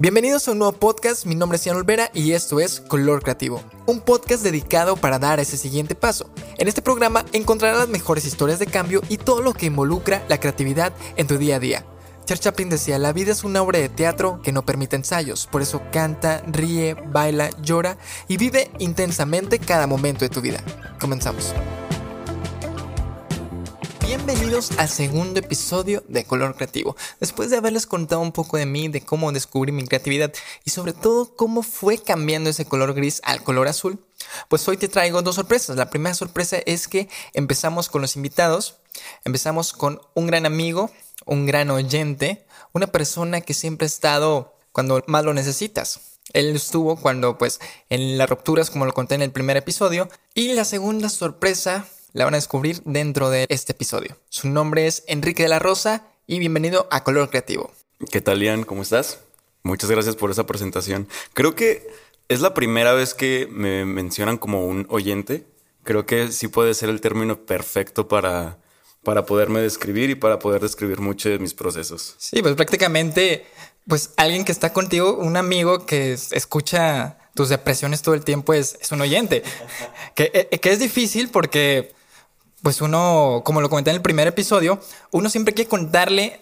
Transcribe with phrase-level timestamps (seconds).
[0.00, 3.62] Bienvenidos a un nuevo podcast, mi nombre es Ian Olvera y esto es Color Creativo,
[3.84, 6.30] un podcast dedicado para dar ese siguiente paso.
[6.56, 10.40] En este programa encontrarás las mejores historias de cambio y todo lo que involucra la
[10.40, 11.84] creatividad en tu día a día.
[12.24, 15.60] Charles Chaplin decía, la vida es una obra de teatro que no permite ensayos, por
[15.60, 20.64] eso canta, ríe, baila, llora y vive intensamente cada momento de tu vida.
[20.98, 21.52] Comenzamos.
[24.32, 26.94] Bienvenidos al segundo episodio de Color Creativo.
[27.18, 30.32] Después de haberles contado un poco de mí, de cómo descubrí mi creatividad
[30.64, 33.98] y sobre todo cómo fue cambiando ese color gris al color azul,
[34.46, 35.76] pues hoy te traigo dos sorpresas.
[35.76, 38.76] La primera sorpresa es que empezamos con los invitados,
[39.24, 40.92] empezamos con un gran amigo,
[41.26, 46.02] un gran oyente, una persona que siempre ha estado cuando más lo necesitas.
[46.32, 50.08] Él estuvo cuando, pues, en las rupturas, como lo conté en el primer episodio.
[50.34, 54.16] Y la segunda sorpresa la van a descubrir dentro de este episodio.
[54.28, 57.72] Su nombre es Enrique de la Rosa y bienvenido a Color Creativo.
[58.10, 58.64] ¿Qué tal, Ian?
[58.64, 59.20] ¿Cómo estás?
[59.62, 61.08] Muchas gracias por esa presentación.
[61.34, 61.86] Creo que
[62.28, 65.46] es la primera vez que me mencionan como un oyente.
[65.84, 68.58] Creo que sí puede ser el término perfecto para,
[69.02, 72.14] para poderme describir y para poder describir mucho de mis procesos.
[72.18, 73.46] Sí, pues prácticamente,
[73.86, 78.76] pues alguien que está contigo, un amigo que escucha tus depresiones todo el tiempo es,
[78.80, 79.42] es un oyente.
[80.14, 81.92] que, eh, que es difícil porque
[82.62, 84.80] pues uno, como lo comenté en el primer episodio,
[85.10, 86.40] uno siempre quiere contarle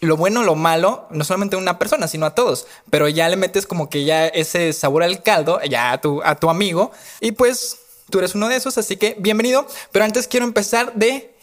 [0.00, 2.66] lo bueno, lo malo, no solamente a una persona, sino a todos.
[2.90, 6.36] Pero ya le metes como que ya ese sabor al caldo, ya a tu, a
[6.36, 6.92] tu amigo.
[7.20, 7.78] Y pues
[8.10, 9.66] tú eres uno de esos, así que bienvenido.
[9.92, 11.36] Pero antes quiero empezar de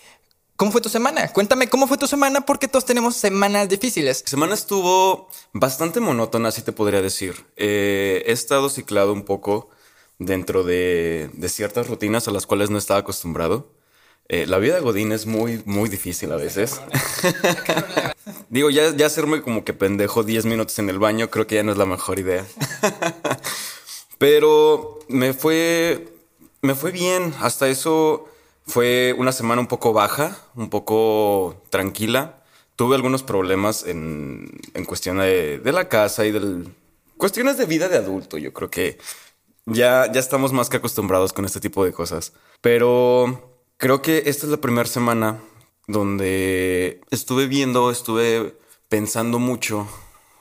[0.55, 1.33] ¿Cómo fue tu semana?
[1.33, 4.23] Cuéntame cómo fue tu semana porque todos tenemos semanas difíciles.
[4.25, 7.47] semana estuvo bastante monótona, así te podría decir.
[7.55, 9.69] Eh, he estado ciclado un poco
[10.19, 13.72] dentro de, de, ciertas rutinas a las cuales no estaba acostumbrado.
[14.29, 16.81] Eh, la vida de Godín es muy, muy difícil a veces.
[18.49, 21.63] Digo, ya, ya hacerme como que pendejo 10 minutos en el baño, creo que ya
[21.63, 22.45] no es la mejor idea.
[24.17, 26.07] Pero me fue,
[26.61, 27.33] me fue bien.
[27.41, 28.29] Hasta eso
[28.65, 32.43] fue una semana un poco baja, un poco tranquila.
[32.75, 36.63] Tuve algunos problemas en, en cuestión de, de, la casa y de
[37.17, 38.37] cuestiones de vida de adulto.
[38.37, 38.97] Yo creo que
[39.65, 42.33] ya, ya estamos más que acostumbrados con este tipo de cosas.
[42.61, 43.52] Pero
[43.83, 45.41] Creo que esta es la primera semana
[45.87, 48.57] donde estuve viendo, estuve
[48.87, 49.89] pensando mucho,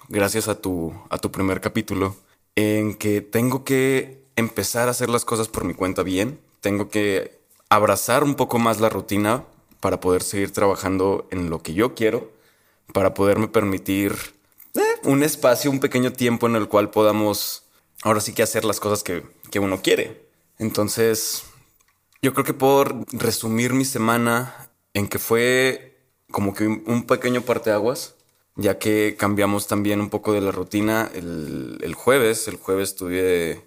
[0.08, 2.14] gracias a tu, a tu primer capítulo,
[2.54, 6.38] en que tengo que empezar a hacer las cosas por mi cuenta bien.
[6.60, 9.44] Tengo que abrazar un poco más la rutina
[9.80, 12.30] para poder seguir trabajando en lo que yo quiero,
[12.92, 14.14] para poderme permitir
[14.76, 17.64] eh, un espacio, un pequeño tiempo en el cual podamos
[18.04, 20.28] ahora sí que hacer las cosas que, que uno quiere.
[20.60, 21.42] Entonces,
[22.22, 25.99] yo creo que puedo resumir mi semana en que fue
[26.31, 28.15] como que un pequeño parteaguas,
[28.55, 32.47] ya que cambiamos también un poco de la rutina el, jueves.
[32.47, 33.66] El jueves tuve,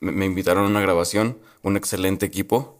[0.00, 2.78] me, invitaron a una grabación, un excelente equipo.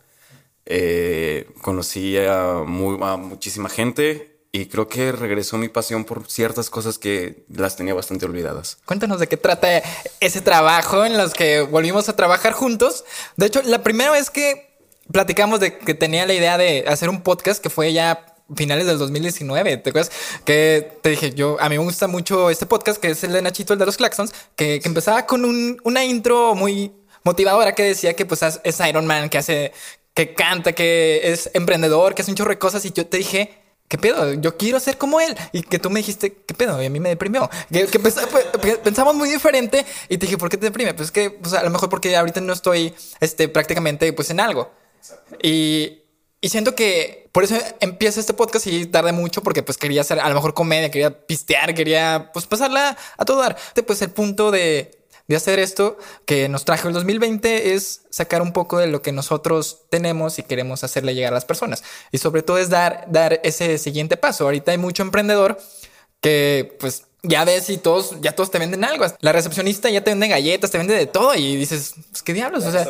[0.64, 6.98] Eh, conocí a, a muchísima gente y creo que regresó mi pasión por ciertas cosas
[6.98, 8.78] que las tenía bastante olvidadas.
[8.84, 9.82] Cuéntanos de qué trata
[10.20, 13.04] ese trabajo en los que volvimos a trabajar juntos.
[13.36, 14.69] De hecho, la primera vez que
[15.12, 18.98] platicamos de que tenía la idea de hacer un podcast que fue ya finales del
[18.98, 20.12] 2019, ¿te acuerdas?
[20.44, 23.42] Que te dije, yo, a mí me gusta mucho este podcast, que es el de
[23.42, 28.14] Nachito, el de los Claxons, que, empezaba con un, una intro muy motivadora que decía
[28.14, 29.72] que pues es Iron Man, que hace,
[30.14, 33.60] que canta, que es emprendedor, que hace un chorro de cosas y yo te dije,
[33.88, 34.32] ¿qué pedo?
[34.34, 35.36] Yo quiero ser como él.
[35.52, 36.80] Y que tú me dijiste, ¿qué pedo?
[36.82, 37.50] Y a mí me deprimió.
[37.70, 37.98] Que,
[38.82, 40.94] pensamos muy diferente y te dije, ¿por qué te deprime?
[40.94, 44.70] Pues que, pues a lo mejor porque ahorita no estoy, este, prácticamente, pues en algo.
[45.42, 46.02] Y,
[46.40, 50.20] y siento que por eso empieza este podcast y tarde mucho porque pues quería hacer
[50.20, 53.56] a lo mejor comedia, quería pistear, quería pues pasarla a todo dar.
[53.86, 55.96] Pues el punto de, de hacer esto
[56.26, 60.42] que nos trajo el 2020 es sacar un poco de lo que nosotros tenemos y
[60.42, 61.84] queremos hacerle llegar a las personas.
[62.10, 64.44] Y sobre todo es dar, dar ese siguiente paso.
[64.44, 65.56] Ahorita hay mucho emprendedor
[66.20, 69.04] que pues ya ves y todos, ya todos te venden algo.
[69.20, 72.64] La recepcionista ya te vende galletas, te vende de todo y dices, pues, qué diablos,
[72.64, 72.86] o sea.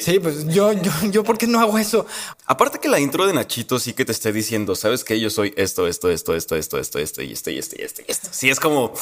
[0.00, 2.06] Sí, pues yo, yo, yo, ¿por qué no hago eso?
[2.46, 5.52] Aparte que la intro de Nachito sí que te esté diciendo, sabes que yo soy
[5.56, 8.28] esto, esto, esto, esto, esto, esto, esto y esto y esto y esto y esto.
[8.32, 8.94] Sí, es como,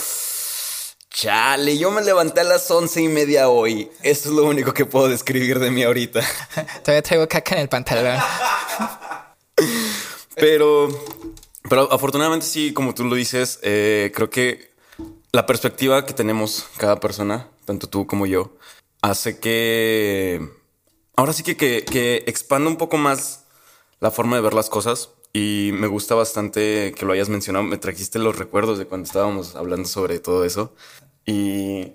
[1.11, 3.91] chale, yo me levanté a las once y media hoy.
[4.03, 6.21] Esto es lo único que puedo describir de mí ahorita.
[6.82, 8.19] Todavía traigo caca en el pantalón.
[10.35, 10.88] Pero
[11.69, 14.70] pero afortunadamente sí, como tú lo dices, eh, creo que
[15.32, 18.56] la perspectiva que tenemos cada persona, tanto tú como yo,
[19.03, 20.49] hace que
[21.17, 23.44] ahora sí que, que, expanda un poco más
[24.00, 27.65] la forma de ver las cosas y me gusta bastante que lo hayas mencionado.
[27.65, 30.75] Me trajiste los recuerdos de cuando estábamos hablando sobre todo eso.
[31.26, 31.93] Y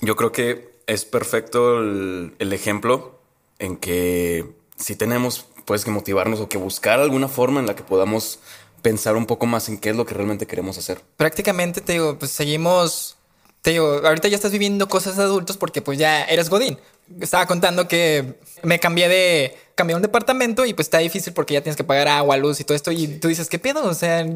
[0.00, 3.20] yo creo que es perfecto el, el ejemplo
[3.58, 7.84] en que si tenemos pues que motivarnos o que buscar alguna forma en la que
[7.84, 8.40] podamos
[8.84, 11.00] pensar un poco más en qué es lo que realmente queremos hacer.
[11.16, 13.16] Prácticamente te digo, pues seguimos,
[13.62, 16.78] te digo, ahorita ya estás viviendo cosas de adultos porque pues ya eres Godín.
[17.18, 21.62] Estaba contando que me cambié de, cambié un departamento y pues está difícil porque ya
[21.62, 23.84] tienes que pagar agua, luz y todo esto y tú dices, ¿qué pedo?
[23.84, 24.26] O sea,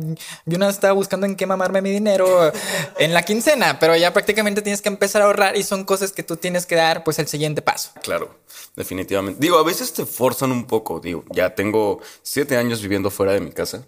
[0.47, 2.51] yo no estaba buscando en qué mamarme mi dinero
[2.99, 6.23] en la quincena, pero ya prácticamente tienes que empezar a ahorrar y son cosas que
[6.23, 7.91] tú tienes que dar pues el siguiente paso.
[8.03, 8.35] Claro,
[8.77, 9.41] definitivamente.
[9.41, 13.41] Digo, a veces te forzan un poco, digo, ya tengo siete años viviendo fuera de
[13.41, 13.85] mi casa.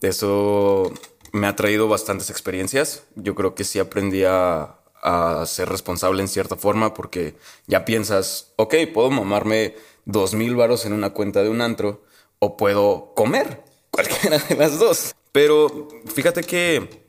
[0.00, 0.92] Eso
[1.32, 3.04] me ha traído bastantes experiencias.
[3.16, 7.36] Yo creo que sí aprendí a, a ser responsable en cierta forma porque
[7.66, 9.74] ya piensas, ok, puedo mamarme
[10.04, 12.04] dos mil varos en una cuenta de un antro
[12.38, 15.14] o puedo comer cualquiera de las dos.
[15.32, 17.04] Pero fíjate que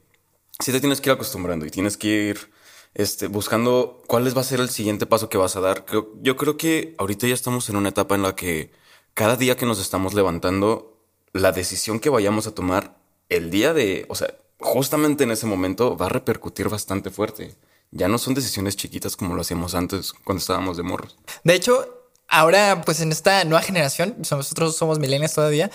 [0.59, 2.53] si te tienes que ir acostumbrando y tienes que ir
[2.93, 5.85] este, buscando cuál va a ser el siguiente paso que vas a dar.
[6.21, 8.71] yo creo que ahorita ya estamos en una etapa en la que
[9.13, 10.92] cada día que nos estamos levantando,
[11.33, 12.95] la decisión que vayamos a tomar
[13.29, 17.55] el día de, o sea, justamente en ese momento va a repercutir bastante fuerte
[17.93, 21.15] ya no son decisiones chiquitas como lo hacíamos antes cuando estábamos de morros.
[21.43, 25.69] De hecho, ahora, pues en esta nueva generación, nosotros somos millennials todavía,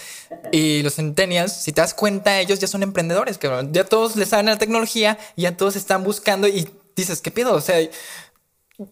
[0.51, 4.29] y los centennials, si te das cuenta, ellos ya son emprendedores, que ya todos les
[4.29, 7.55] saben la tecnología, ya todos están buscando y dices, ¿qué pido?
[7.55, 7.77] O sea,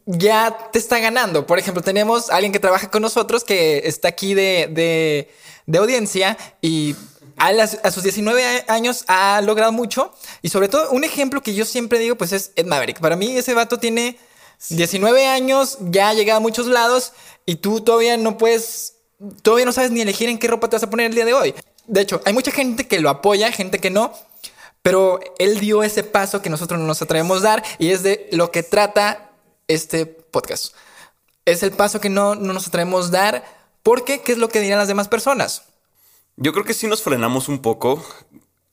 [0.07, 1.47] ya te está ganando.
[1.47, 5.31] Por ejemplo, tenemos a alguien que trabaja con nosotros que está aquí de, de,
[5.67, 6.97] de audiencia y
[7.39, 10.13] a, sus 19 años ha logrado mucho.
[10.43, 13.01] Y sobre todo, un ejemplo que yo siempre digo, pues es Ed Maverick.
[13.01, 14.19] Para mí, ese vato tiene
[14.71, 17.13] 19 años, ya ha llegado a muchos lados
[17.45, 18.95] y tú todavía no puedes,
[19.43, 21.35] todavía no sabes ni elegir en qué ropa te vas a poner el día de
[21.35, 21.55] hoy.
[21.87, 24.13] De hecho, hay mucha gente que lo apoya, gente que no.
[24.83, 28.29] Pero él dio ese paso que nosotros no nos atrevemos a dar y es de
[28.31, 29.33] lo que trata
[29.69, 30.75] este podcast.
[31.45, 34.61] Es el paso que no, no nos atrevemos a dar porque ¿qué es lo que
[34.61, 35.63] dirán las demás personas?
[36.37, 38.05] Yo creo que sí nos frenamos un poco.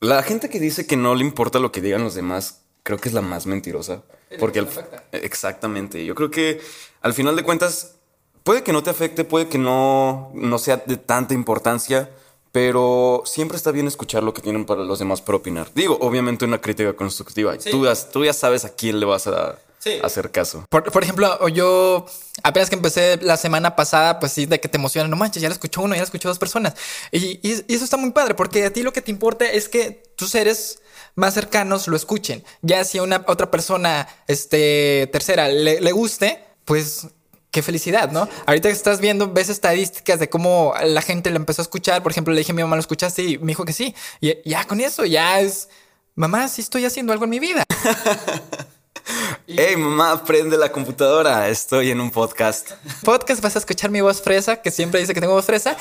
[0.00, 3.08] La gente que dice que no le importa lo que digan los demás, creo que
[3.08, 4.02] es la más mentirosa.
[4.38, 4.66] Porque
[5.12, 6.04] exactamente.
[6.04, 6.60] Yo creo que
[7.00, 7.94] al final de cuentas,
[8.42, 12.10] puede que no te afecte, puede que no, no sea de tanta importancia,
[12.50, 15.70] pero siempre está bien escuchar lo que tienen para los demás para opinar.
[15.74, 17.56] Digo, obviamente una crítica constructiva.
[17.58, 19.58] Tú, tú ya sabes a quién le vas a
[20.02, 20.66] hacer caso.
[20.68, 22.06] Por, ejemplo, yo
[22.42, 25.48] apenas que empecé la semana pasada, pues sí, de que te emociona, no manches, ya
[25.48, 26.74] lo escuchó uno, ya lo escuchó dos personas.
[27.12, 30.30] Y, eso está muy padre, porque a ti lo que te importa es que tus
[30.30, 30.80] seres
[31.14, 32.44] más cercanos lo escuchen.
[32.62, 37.08] Ya si a una otra persona, este, tercera, le, le guste, pues
[37.54, 38.28] qué felicidad, ¿no?
[38.46, 42.02] Ahorita que estás viendo, ves estadísticas de cómo la gente lo empezó a escuchar.
[42.02, 43.22] Por ejemplo, le dije a mi mamá, ¿lo escuchaste?
[43.22, 43.94] Y me dijo que sí.
[44.20, 45.68] Y ya con eso, ya es,
[46.16, 47.64] mamá, sí estoy haciendo algo en mi vida.
[49.46, 51.48] Hey mamá, prende la computadora.
[51.48, 52.72] Estoy en un podcast.
[53.04, 55.76] Podcast, vas a escuchar mi voz fresa, que siempre dice que tengo voz fresa.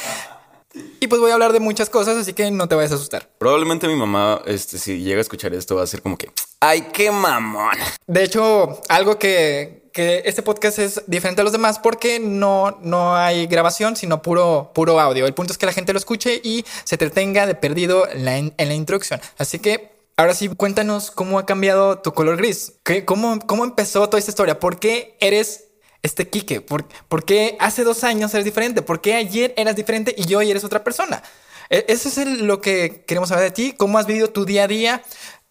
[0.99, 3.29] Y pues voy a hablar de muchas cosas, así que no te vayas a asustar.
[3.37, 6.87] Probablemente mi mamá, este, si llega a escuchar esto, va a ser como que, ¡ay,
[6.91, 7.77] qué mamón!
[8.07, 13.15] De hecho, algo que, que este podcast es diferente a los demás porque no, no
[13.15, 15.27] hay grabación, sino puro, puro audio.
[15.27, 18.53] El punto es que la gente lo escuche y se entretenga de perdido la, en
[18.57, 19.21] la introducción.
[19.37, 22.73] Así que Ahora sí, cuéntanos cómo ha cambiado tu color gris.
[22.83, 24.59] ¿Qué, cómo, ¿Cómo empezó toda esta historia?
[24.59, 25.69] ¿Por qué eres
[26.03, 26.61] este Quique?
[26.61, 26.85] ¿Por,
[27.25, 28.83] qué hace dos años eres diferente?
[28.83, 31.23] ¿Por qué ayer eras diferente y hoy eres otra persona?
[31.71, 33.73] E, eso es lo que queremos saber de ti.
[33.75, 35.03] ¿Cómo has vivido tu día a día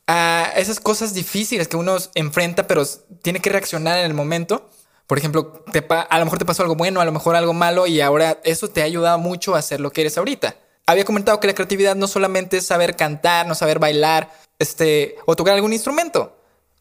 [0.06, 2.86] a esas cosas difíciles que uno enfrenta, pero
[3.20, 4.70] tiene que reaccionar en el momento?
[5.08, 8.00] Por ejemplo, a lo mejor te pasó algo bueno, a lo mejor algo malo y
[8.00, 10.54] ahora eso te ha ayudado mucho a ser lo que eres ahorita.
[10.86, 14.30] Había comentado que la creatividad no solamente es saber cantar, no saber bailar,
[14.62, 16.36] este, o tocar algún instrumento,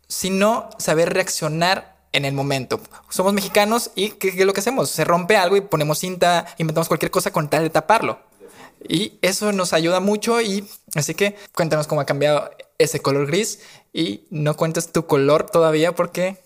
[0.08, 2.80] sino saber reaccionar en el momento.
[3.10, 4.90] Somos mexicanos y ¿qué, es lo que hacemos?
[4.90, 8.20] Se rompe algo y ponemos cinta, inventamos cualquier cosa con tal de taparlo.
[8.88, 13.60] Y eso nos ayuda mucho y así que cuéntanos cómo ha cambiado ese color gris
[13.94, 16.44] y no cuentes tu color todavía porque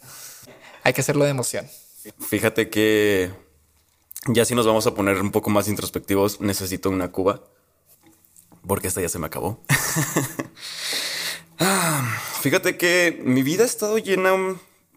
[0.84, 1.68] hay que hacerlo de emoción.
[2.20, 3.32] Fíjate que
[4.28, 7.42] ya si nos vamos a poner un poco más introspectivos, necesito una cuba
[8.68, 9.64] porque esta ya se me acabó.
[11.60, 14.32] Ah, fíjate que mi vida ha estado llena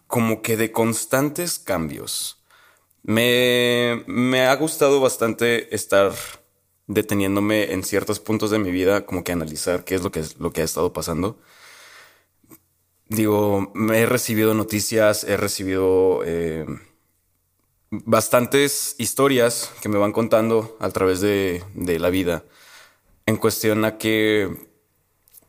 [0.06, 2.42] como que de constantes cambios.
[3.02, 6.12] Me, me ha gustado bastante estar
[6.86, 10.52] deteniéndome en ciertos puntos de mi vida, como que analizar qué es lo que, lo
[10.52, 11.38] que ha estado pasando.
[13.08, 16.66] Digo, he recibido noticias, he recibido eh,
[17.90, 22.44] bastantes historias que me van contando a través de, de la vida
[23.26, 24.67] en cuestión a que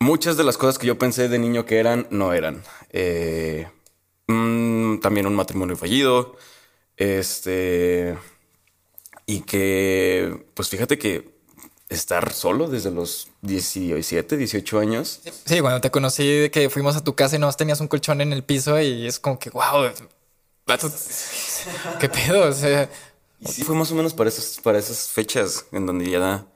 [0.00, 2.62] muchas de las cosas que yo pensé de niño que eran, no eran.
[2.90, 3.68] Eh,
[4.26, 6.36] mm, también un matrimonio fallido.
[6.96, 8.18] Este.
[9.26, 11.38] Y que, pues fíjate que
[11.88, 15.20] estar solo desde los 17, 18 años.
[15.44, 18.20] Sí, cuando te conocí de que fuimos a tu casa y no tenías un colchón
[18.20, 19.90] en el piso y es como que, wow,
[21.98, 22.48] qué pedo.
[22.48, 22.88] O sea,
[23.40, 26.46] y sí, fue más o menos para esas, para esas fechas en donde ya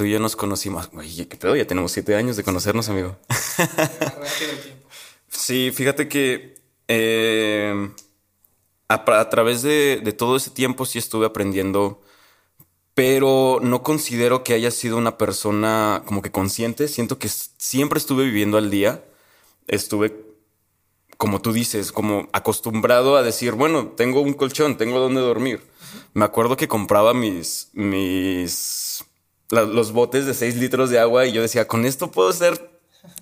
[0.00, 0.88] tú y yo nos conocimos.
[0.96, 3.18] Oye, qué pedo, ya tenemos siete años de conocernos, amigo.
[5.28, 6.54] sí, fíjate que
[6.88, 7.90] eh,
[8.88, 12.00] a, través de, de todo ese tiempo sí estuve aprendiendo
[12.94, 16.88] pero no considero que haya sido una persona como que consciente.
[16.88, 19.04] Siento que siempre estuve viviendo al día.
[19.68, 20.16] Estuve,
[21.18, 25.62] como tú dices, como acostumbrado a decir, bueno, tengo un colchón, tengo donde dormir.
[26.14, 28.89] Me acuerdo que compraba mis, mis,
[29.50, 32.70] los botes de 6 litros de agua y yo decía, con esto puedo ser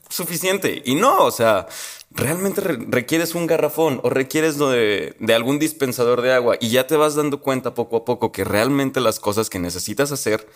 [0.08, 0.82] suficiente.
[0.84, 1.66] Y no, o sea,
[2.10, 6.96] realmente requieres un garrafón o requieres de, de, algún dispensador de agua y ya te
[6.96, 10.46] vas dando cuenta poco a poco que realmente las cosas que necesitas hacer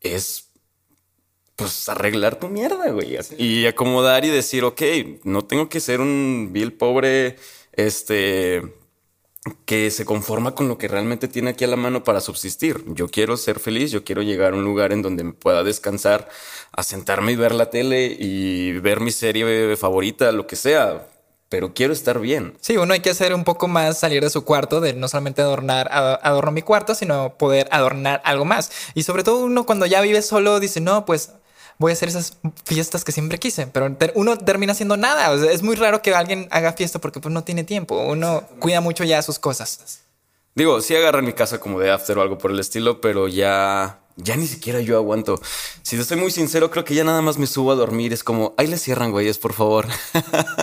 [0.00, 0.50] es
[1.56, 3.16] pues arreglar tu mierda, güey.
[3.38, 4.82] Y acomodar y decir, ok,
[5.24, 7.36] no tengo que ser un vil pobre,
[7.72, 8.62] este,
[9.66, 12.82] que se conforma con lo que realmente tiene aquí a la mano para subsistir.
[12.86, 16.28] Yo quiero ser feliz, yo quiero llegar a un lugar en donde me pueda descansar,
[16.72, 21.06] a sentarme y ver la tele y ver mi serie favorita, lo que sea.
[21.50, 22.56] Pero quiero estar bien.
[22.60, 25.42] Sí, uno hay que hacer un poco más salir de su cuarto, de no solamente
[25.42, 28.70] adornar, adorno mi cuarto, sino poder adornar algo más.
[28.94, 31.32] Y sobre todo uno cuando ya vive solo dice, no, pues
[31.78, 35.30] voy a hacer esas fiestas que siempre quise, pero uno termina haciendo nada.
[35.30, 37.98] O sea, es muy raro que alguien haga fiesta porque pues no tiene tiempo.
[37.98, 40.00] Uno cuida mucho ya sus cosas.
[40.54, 44.00] Digo, sí agarran mi casa como de after o algo por el estilo, pero ya,
[44.16, 45.40] ya ni siquiera yo aguanto.
[45.82, 48.12] Si te estoy muy sincero, creo que ya nada más me subo a dormir.
[48.12, 49.88] Es como, ahí le cierran, güeyes, por favor.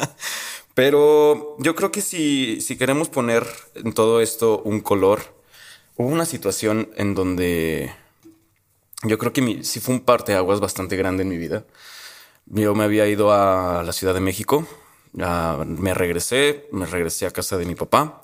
[0.75, 5.35] pero yo creo que si, si queremos poner en todo esto un color,
[5.97, 7.91] hubo una situación en donde
[9.03, 11.65] yo creo que mi, sí fue un parteaguas bastante grande en mi vida.
[12.45, 14.67] Yo me había ido a la Ciudad de México,
[15.13, 18.21] me regresé, me regresé a casa de mi papá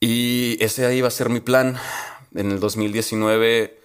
[0.00, 1.76] y ese ahí iba a ser mi plan.
[2.34, 3.80] En el 2019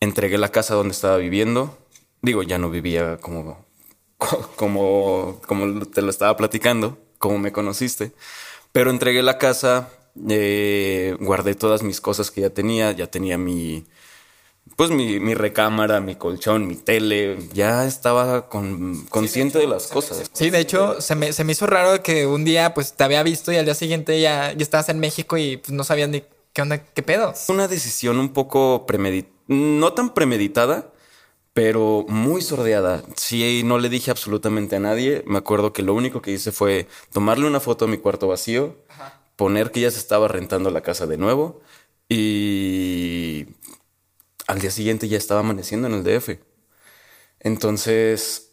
[0.00, 1.78] entregué la casa donde estaba viviendo.
[2.22, 3.64] Digo, ya no vivía como,
[4.56, 8.12] como, como te lo estaba platicando, como me conociste,
[8.72, 9.90] pero entregué la casa,
[10.28, 13.86] eh, guardé todas mis cosas que ya tenía, ya tenía mi,
[14.76, 20.30] pues mi, recámara, mi colchón, mi tele, ya estaba con, consciente de las cosas.
[20.32, 23.56] Sí, de hecho, se me, hizo raro que un día pues te había visto y
[23.56, 26.82] al día siguiente ya, ya estabas en México y pues, no sabías ni qué onda,
[26.82, 27.34] qué pedo.
[27.48, 30.92] Una decisión un poco premeditada, no tan premeditada,
[31.52, 33.02] pero muy sordeada.
[33.16, 35.22] Sí, no le dije absolutamente a nadie.
[35.26, 38.76] Me acuerdo que lo único que hice fue tomarle una foto a mi cuarto vacío,
[39.36, 41.60] poner que ya se estaba rentando la casa de nuevo
[42.08, 43.46] y
[44.46, 46.38] al día siguiente ya estaba amaneciendo en el DF.
[47.40, 48.52] Entonces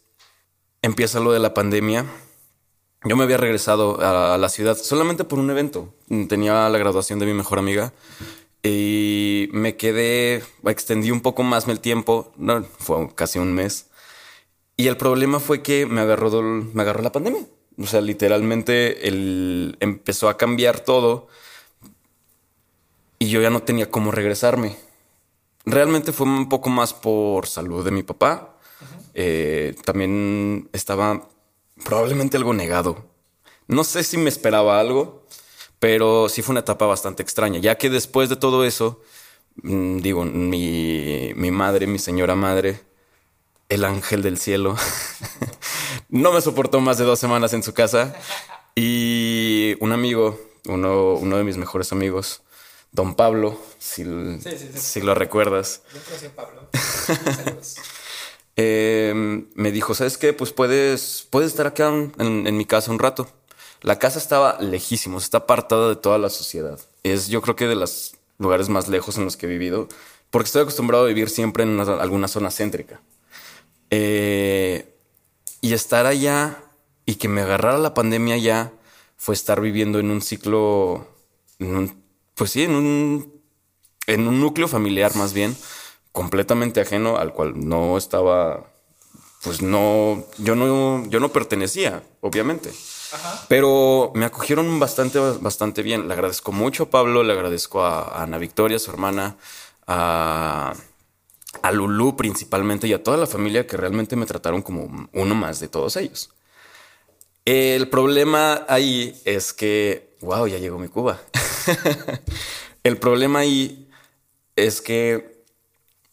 [0.82, 2.06] empieza lo de la pandemia.
[3.04, 5.94] Yo me había regresado a la ciudad solamente por un evento.
[6.28, 7.92] Tenía la graduación de mi mejor amiga
[8.62, 13.86] y me quedé, extendí un poco más el tiempo, no, fue casi un mes.
[14.76, 17.46] Y el problema fue que me agarró, me agarró la pandemia.
[17.78, 19.08] O sea, literalmente
[19.80, 21.28] empezó a cambiar todo
[23.18, 24.76] y yo ya no tenía cómo regresarme
[25.64, 28.56] realmente fue un poco más por salud de mi papá.
[29.14, 31.28] Eh, también estaba
[31.84, 33.04] probablemente algo negado.
[33.66, 35.26] No sé si me esperaba algo,
[35.78, 39.00] pero sí fue una etapa bastante extraña, ya que después de todo eso,
[39.62, 42.80] mm, digo, mi, mi madre, mi señora madre,
[43.68, 44.76] el ángel del cielo,
[46.08, 48.14] no me soportó más de dos semanas en su casa
[48.74, 52.42] y un amigo, uno, uno de mis mejores amigos,
[52.92, 54.04] Don Pablo, si,
[54.74, 55.82] si lo recuerdas.
[56.22, 56.68] Yo Pablo.
[58.56, 60.34] Em, me dijo, ¿sabes qué?
[60.34, 63.26] Pues puedes, puedes estar acá en, mi casa un rato.
[63.80, 66.78] La casa estaba lejísimos, está apartada de toda la sociedad.
[67.02, 69.88] Es yo creo que de los lugares más lejos en los que he vivido,
[70.30, 73.00] porque estoy acostumbrado a vivir siempre en alguna zona céntrica.
[73.88, 74.94] Eh,
[75.62, 76.62] y estar allá
[77.06, 78.72] y que me agarrara la pandemia ya
[79.16, 81.08] fue estar viviendo en un ciclo,
[81.58, 81.99] en un
[82.40, 83.42] pues sí, en un,
[84.06, 85.54] en un núcleo familiar más bien,
[86.10, 88.72] completamente ajeno al cual no estaba,
[89.42, 92.72] pues no, yo no, yo no pertenecía, obviamente.
[93.48, 96.08] Pero me acogieron bastante, bastante bien.
[96.08, 99.36] Le agradezco mucho a Pablo, le agradezco a, Ana Victoria, su hermana,
[99.86, 100.72] a,
[101.60, 105.60] a Lulu principalmente y a toda la familia que realmente me trataron como uno más
[105.60, 106.30] de todos ellos.
[107.44, 111.20] El problema ahí es que, wow, ya llegó mi Cuba.
[112.82, 113.88] el problema ahí
[114.56, 115.44] es que,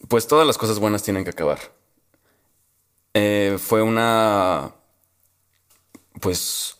[0.07, 1.59] pues todas las cosas buenas tienen que acabar.
[3.13, 4.75] Eh, fue una,
[6.21, 6.77] pues,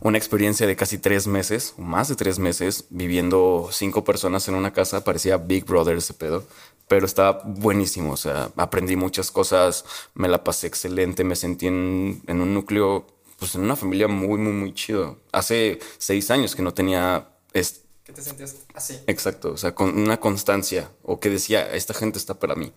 [0.00, 4.72] una experiencia de casi tres meses, más de tres meses, viviendo cinco personas en una
[4.72, 5.04] casa.
[5.04, 6.44] Parecía Big Brother ese pedo,
[6.88, 8.12] pero estaba buenísimo.
[8.12, 13.06] O sea, aprendí muchas cosas, me la pasé excelente, me sentí en, un núcleo,
[13.38, 15.18] pues en una familia muy, muy, muy chido.
[15.32, 17.28] Hace seis años que no tenía...
[17.52, 19.00] ¿Qué te sentías así?
[19.06, 22.70] Exacto, o sea, con una constancia, o que decía, esta gente está para mí.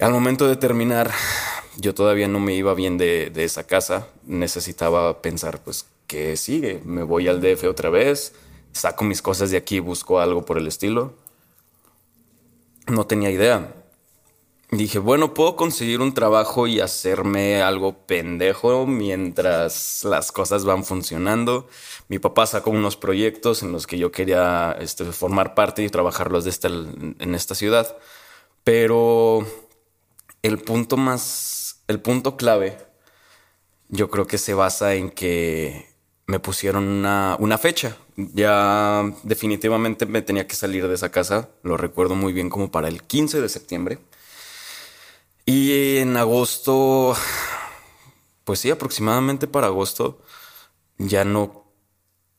[0.00, 1.12] Al momento de terminar,
[1.76, 4.08] yo todavía no me iba bien de, esa casa.
[4.24, 6.80] Necesitaba pensar, pues, ¿qué sigue?
[6.84, 8.32] ¿Me voy al DF otra vez?
[8.72, 11.14] ¿Saco mis cosas de aquí busco algo por el estilo?
[12.86, 13.74] No tenía idea.
[14.70, 21.68] Dije, bueno, puedo conseguir un trabajo y hacerme algo pendejo mientras las cosas van funcionando.
[22.08, 26.44] Mi papá sacó unos proyectos en los que yo quería este, formar parte y trabajarlos
[26.44, 27.96] de en esta ciudad.
[28.62, 29.46] Pero
[30.42, 31.58] el punto más
[31.88, 32.76] el punto clave
[33.88, 35.86] yo creo que se basa en que
[36.26, 37.96] me pusieron una, fecha.
[38.16, 41.48] Ya definitivamente me tenía que salir de esa casa.
[41.62, 43.98] Lo recuerdo muy bien como para el 15 de septiembre.
[45.50, 47.16] Y en agosto,
[48.44, 50.20] pues sí, aproximadamente para agosto,
[50.98, 51.72] ya no,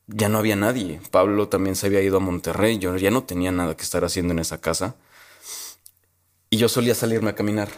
[0.06, 1.00] ya no había nadie.
[1.10, 2.78] Pablo también se había ido a Monterrey.
[2.78, 4.94] Yo ya no tenía nada que estar haciendo en esa casa.
[6.50, 7.68] Y yo solía salirme a caminar.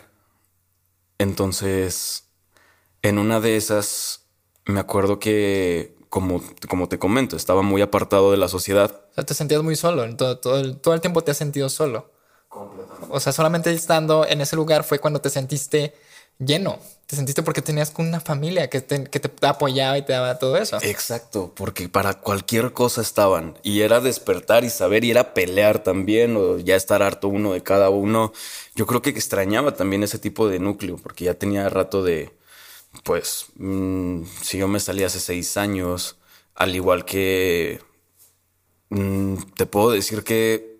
[1.16, 2.28] Entonces,
[3.00, 4.26] en una de esas,
[4.66, 9.06] me acuerdo que, como, como te comento, estaba muy apartado de la sociedad.
[9.12, 11.70] O sea, te sentías muy solo, todo, todo, el, todo el tiempo te has sentido
[11.70, 12.12] solo.
[13.08, 15.94] O sea, solamente estando en ese lugar fue cuando te sentiste
[16.38, 16.78] lleno.
[17.06, 20.56] Te sentiste porque tenías una familia que te, que te apoyaba y te daba todo
[20.56, 20.78] eso.
[20.82, 23.58] Exacto, porque para cualquier cosa estaban.
[23.62, 27.62] Y era despertar y saber, y era pelear también, o ya estar harto uno de
[27.62, 28.32] cada uno.
[28.74, 32.32] Yo creo que extrañaba también ese tipo de núcleo, porque ya tenía rato de,
[33.04, 36.16] pues, mm, si yo me salí hace seis años,
[36.54, 37.80] al igual que
[38.90, 40.71] mm, te puedo decir que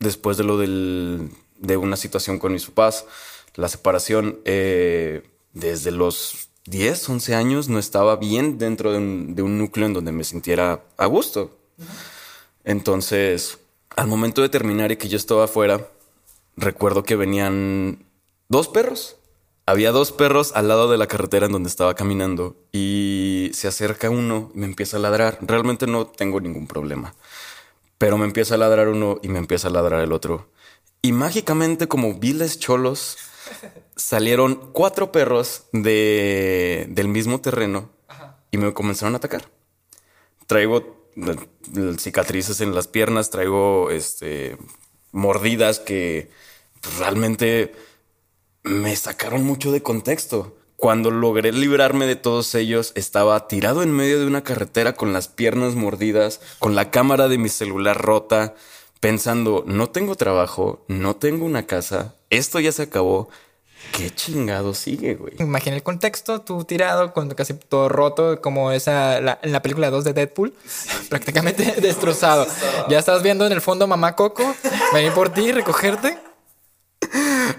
[0.00, 3.04] después de lo de una situación con mis papás,
[3.54, 9.86] la separación, eh, desde los 10, 11 años no estaba bien dentro de un, núcleo
[9.86, 11.58] en donde me sintiera a gusto.
[12.64, 13.58] Entonces,
[13.96, 15.88] al momento de terminar y que yo estaba afuera,
[16.56, 18.04] recuerdo que venían
[18.48, 19.16] dos perros.
[19.66, 24.10] Había dos perros al lado de la carretera en donde estaba caminando y se acerca
[24.10, 25.38] uno y me empieza a ladrar.
[25.42, 27.14] Realmente no tengo ningún problema,
[28.00, 30.50] pero me empieza a ladrar uno y me empieza a ladrar el otro.
[31.02, 33.18] Y mágicamente como viles cholos
[33.94, 37.90] salieron cuatro perros de, del mismo terreno
[38.50, 39.50] y me comenzaron a atacar.
[40.46, 44.56] Traigo eh, cicatrices en las piernas, traigo este,
[45.12, 46.30] mordidas que
[46.98, 47.74] realmente
[48.62, 50.56] me sacaron mucho de contexto.
[50.80, 55.28] Cuando logré librarme de todos ellos, estaba tirado en medio de una carretera con las
[55.28, 58.54] piernas mordidas, con la cámara de mi celular rota,
[58.98, 63.28] pensando, no tengo trabajo, no tengo una casa, esto ya se acabó.
[63.92, 65.34] ¿Qué chingado sigue, güey?
[65.38, 70.02] Imagina el contexto, tú tirado, con casi todo roto, como esa en la película 2
[70.04, 70.54] de Deadpool,
[71.10, 72.46] prácticamente destrozado.
[72.88, 74.54] Ya estás viendo en el fondo mamá Coco,
[74.94, 76.16] venir por ti, recogerte.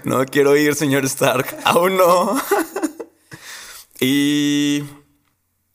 [0.02, 2.42] No quiero ir, señor Stark, aún no.
[4.04, 4.82] y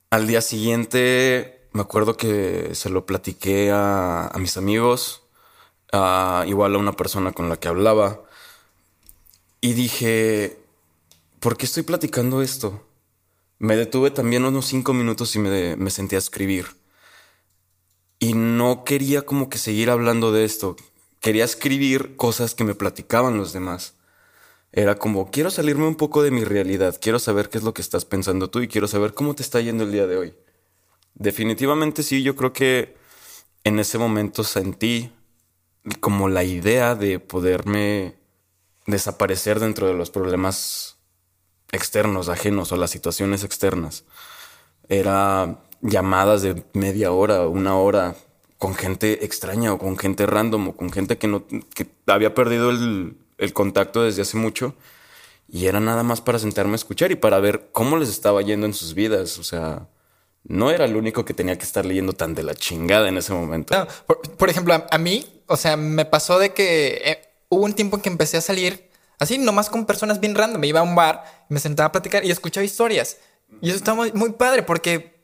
[0.10, 5.24] al día siguiente, me acuerdo que se lo platiqué a, mis amigos,
[5.94, 8.24] a, igual a una persona con la que hablaba.
[9.62, 10.60] Y dije,
[11.40, 12.86] ¿por qué estoy platicando esto?
[13.60, 16.76] Me detuve también unos cinco minutos y me, me senté a escribir.
[18.20, 20.76] Y no quería como que seguir hablando de esto.
[21.22, 23.97] Quería escribir cosas que me platicaban los demás.
[24.71, 27.82] Era como, quiero salirme un poco de mi realidad, quiero saber qué es lo que
[27.82, 30.34] estás pensando tú y quiero saber cómo te está yendo el día de hoy.
[31.15, 32.95] Definitivamente sí, yo creo que
[33.63, 35.12] en ese momento sentí
[35.99, 38.15] como la idea de poderme
[38.86, 40.97] desaparecer dentro de los problemas
[41.71, 44.06] externos, ajenos o las situaciones externas.
[44.89, 48.15] Era llamadas de media hora, una hora,
[48.58, 52.69] con gente extraña o con gente random o con gente que no que había perdido
[52.71, 54.76] el, el contacto desde hace mucho.
[55.50, 58.65] Y era nada más para sentarme a escuchar y para ver cómo les estaba yendo
[58.65, 59.39] en sus vidas.
[59.39, 59.88] O sea,
[60.43, 63.34] no era el único que tenía que estar leyendo tan de la chingada en ese
[63.34, 63.88] momento.
[64.38, 68.02] por, ejemplo, a, mí, o sea, me pasó de que eh, hubo un tiempo en
[68.02, 70.60] que empecé a salir así, nomás con personas bien random.
[70.60, 73.17] Me iba a un bar, me sentaba a platicar y escuchaba historias.
[73.62, 75.16] Y eso está muy, muy padre porque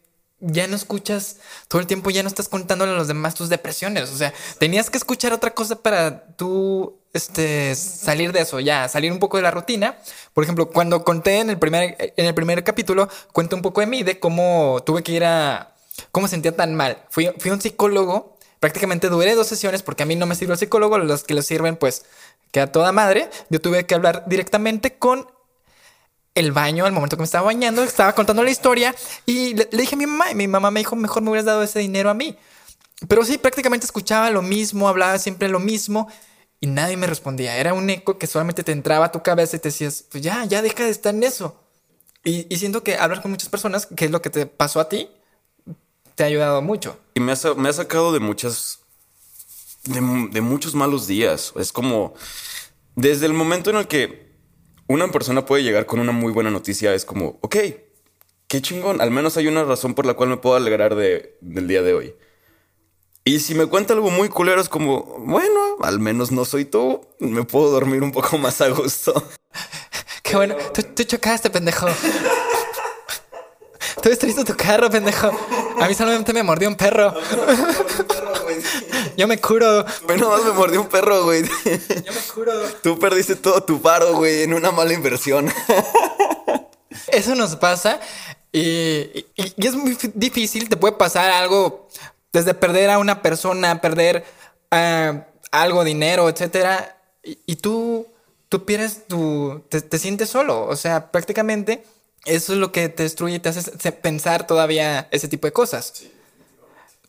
[0.46, 4.10] ya no escuchas todo el tiempo, ya no estás contándole a los demás tus depresiones.
[4.10, 9.12] O sea, tenías que escuchar otra cosa para tú este, salir de eso, ya, salir
[9.12, 9.98] un poco de la rutina.
[10.34, 13.88] Por ejemplo, cuando conté en el primer, en el primer capítulo, cuento un poco de
[13.88, 15.74] mí, de cómo tuve que ir a,
[16.12, 16.98] cómo sentía tan mal.
[17.10, 20.54] Fui, fui a un psicólogo, prácticamente duré dos sesiones porque a mí no me sirve
[20.54, 22.04] el psicólogo, los que lo sirven, pues,
[22.52, 23.30] queda toda madre.
[23.50, 25.28] Yo tuve que hablar directamente con
[26.36, 29.96] el baño al momento que me estaba bañando, estaba contando la historia y le, dije
[29.96, 32.14] a mi mamá y mi mamá me dijo, mejor me hubieras dado ese dinero a
[32.14, 32.36] mí.
[33.08, 36.08] Pero sí, prácticamente escuchaba lo mismo, hablaba siempre lo mismo
[36.60, 37.58] y nadie me respondía.
[37.58, 40.46] Era un eco que solamente te entraba a tu cabeza y te decías, pues ya,
[40.46, 41.60] ya deja de estar en eso.
[42.24, 45.10] Y, siento que hablar con muchas personas, que es lo que te pasó a ti,
[46.16, 46.98] te ha ayudado mucho.
[47.16, 48.80] Y me ha, me sacado de muchas,
[49.84, 50.00] de
[50.42, 51.52] muchos malos días.
[51.58, 52.14] Es como,
[52.96, 54.23] desde el momento en el que
[54.88, 57.56] una persona puede llegar con una muy buena noticia, es como, ok,
[58.48, 61.68] qué chingón, al menos hay una razón por la cual me puedo alegrar de, del
[61.68, 62.16] día de hoy.
[63.26, 67.08] Y si me cuenta algo muy culero, es como, bueno, al menos no soy tú,
[67.20, 69.14] me puedo dormir un poco más a gusto.
[70.24, 71.88] Qué bueno, tú, chocaste, pendejo.
[74.02, 75.32] Tú destruiste tu carro, pendejo.
[75.80, 77.14] A mí solamente me mordió un perro.
[79.18, 79.86] Yo me curo.
[80.06, 81.44] Bueno, más me mordió un perro, güey.
[81.44, 82.54] Yo me curo.
[82.82, 85.52] Tú perdiste todo tu paro, güey, en una mala inversión.
[87.08, 88.00] Eso nos pasa
[88.52, 90.70] y, es muy difícil.
[90.70, 91.88] Te puede pasar algo
[92.32, 94.24] desde perder a una persona, perder
[94.72, 95.20] uh,
[95.52, 96.98] algo, dinero, etcétera.
[97.24, 98.08] Y, tú,
[98.50, 99.64] tú pierdes tu.
[99.70, 100.66] Te, te sientes solo.
[100.66, 101.84] O sea, prácticamente
[102.26, 106.04] eso es lo que te destruye y te hace pensar todavía ese tipo de cosas.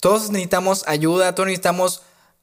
[0.04, 2.02] Todos necesitamos ayuda, todos necesitamos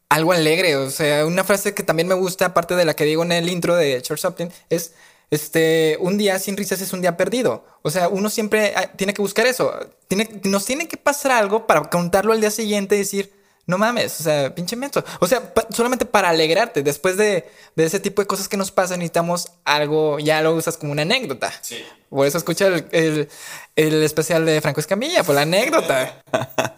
[0.10, 0.78] algo alegre.
[0.78, 3.48] O sea, una frase que también me gusta, aparte de la que digo en el
[3.50, 4.94] intro de George Upton, es
[5.30, 7.64] este, un día sin risas es un día perdido.
[7.84, 9.72] O sea, uno siempre ah, tiene que buscar eso.
[10.08, 13.32] Tiene, nos tiene que pasar algo para contarlo al día siguiente y decir,
[13.68, 15.04] no mames, o sea, pinche menso.
[15.20, 16.82] O sea, solamente para alegrarte.
[16.82, 20.94] Después de, ese tipo de cosas que nos pasan, necesitamos algo, ya lo usas como
[20.94, 21.54] una anécdota.
[21.62, 21.86] Sí.
[22.10, 23.30] Por eso escucha el,
[23.76, 26.24] el especial de Franco Escamilla, por la anécdota.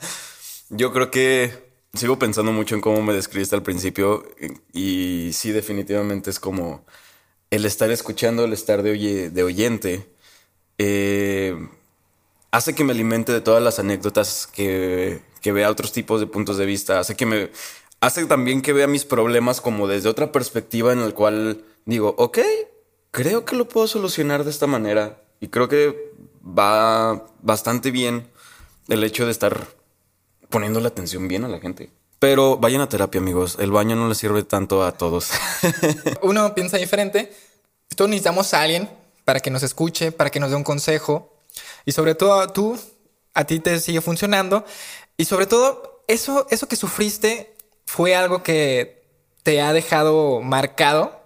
[0.75, 1.53] Yo creo que
[1.93, 4.25] sigo pensando mucho en cómo me describiste al principio
[4.73, 6.83] y sí, definitivamente es como
[7.51, 10.09] el estar escuchando, el estar de, oye, de oyente,
[10.79, 11.55] eh,
[12.49, 16.57] hace que me alimente de todas las anécdotas, que, que vea otros tipos de puntos
[16.57, 17.51] de vista, hace que me...
[18.01, 22.39] Hace también que vea mis problemas como desde otra perspectiva en el cual digo, ok,
[23.11, 25.21] creo que lo puedo solucionar de esta manera.
[25.39, 26.11] Y creo que
[26.45, 28.27] va bastante bien
[28.89, 29.67] el hecho de estar
[30.53, 31.89] poniendo la atención bien a la gente.
[32.19, 33.57] Pero vayan a terapia, amigos.
[33.59, 35.31] El baño no le sirve tanto a todos.
[36.21, 37.33] Uno piensa diferente.
[37.97, 38.87] Todos necesitamos a alguien
[39.25, 41.33] para que nos escuche, para que nos dé un consejo.
[41.85, 42.79] Y sobre todo tú,
[43.33, 44.63] a ti te sigue funcionando.
[45.17, 47.55] Y sobre todo, eso, eso que sufriste
[47.87, 49.03] fue algo que
[49.41, 51.19] te ha dejado marcado,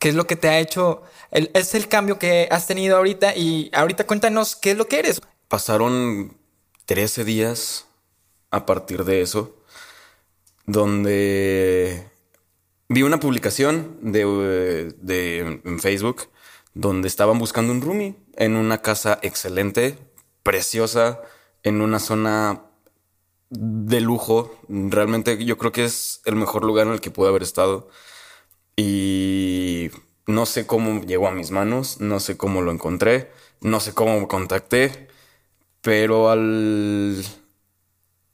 [0.00, 3.36] que es lo que te ha hecho, es el cambio que has tenido ahorita.
[3.36, 5.20] Y ahorita cuéntanos qué es lo que eres.
[5.46, 6.36] Pasaron
[6.86, 7.86] 13 días
[8.52, 9.56] a partir de eso,
[10.66, 12.06] donde
[12.88, 14.20] vi una publicación de,
[15.64, 16.28] en Facebook
[16.74, 19.98] donde estaban buscando un roomie en una casa excelente,
[20.42, 21.20] preciosa,
[21.62, 22.62] en una zona
[23.50, 24.54] de lujo.
[24.68, 27.88] Realmente yo creo que es el mejor lugar en el que pude haber estado.
[28.76, 29.90] Y
[30.26, 34.20] no sé cómo llegó a mis manos, no sé cómo lo encontré, no sé cómo
[34.20, 35.08] me contacté,
[35.82, 37.22] pero al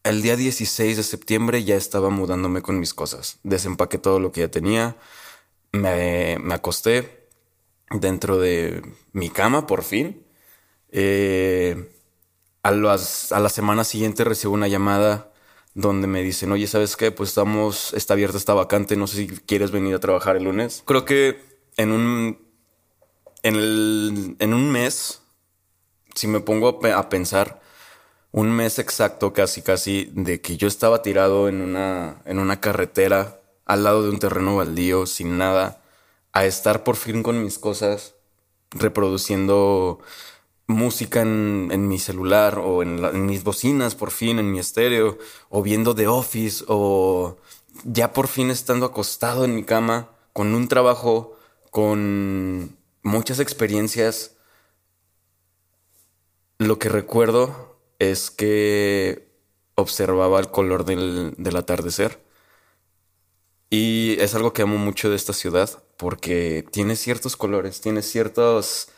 [0.09, 3.39] el día 16 de septiembre ya estaba mudándome con mis cosas.
[3.43, 4.97] Desempaqué todo lo que ya tenía.
[5.73, 7.29] Me, acosté
[7.91, 10.25] dentro de mi cama por fin.
[10.91, 11.93] Eh,
[12.63, 15.31] a, la semana siguiente recibo una llamada
[15.75, 17.13] donde me dicen, oye, ¿sabes qué?
[17.13, 20.83] Pues estamos, está abierta esta vacante, no sé si quieres venir a trabajar el lunes.
[20.87, 21.39] Creo que
[21.77, 22.41] en un,
[23.43, 25.21] en un mes,
[26.15, 27.61] si me pongo a pensar,
[28.33, 33.41] un mes exacto casi casi de que yo estaba tirado en una, en una carretera
[33.65, 35.83] al lado de un terreno baldío sin nada,
[36.33, 38.15] a estar por fin con mis cosas,
[38.71, 40.01] reproduciendo
[40.67, 45.19] música en, mi celular o en, en, mis bocinas por fin, en mi estéreo,
[45.51, 47.37] o viendo The Office, o
[47.85, 51.37] ya por fin estando acostado en mi cama, con un trabajo,
[51.71, 54.37] con muchas experiencias.
[56.59, 57.68] Lo que recuerdo
[57.99, 59.29] es que
[59.75, 62.21] observaba el color del, atardecer
[63.71, 68.89] Y es algo que amo mucho de esta ciudad porque tiene ciertos colores, tiene ciertos,